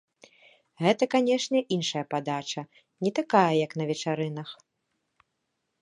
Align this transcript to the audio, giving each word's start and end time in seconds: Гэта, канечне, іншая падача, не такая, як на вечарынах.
Гэта, 0.85 1.03
канечне, 1.15 1.59
іншая 1.77 2.03
падача, 2.15 2.61
не 3.07 3.11
такая, 3.21 3.49
як 3.65 3.71
на 3.83 3.89
вечарынах. 3.91 4.49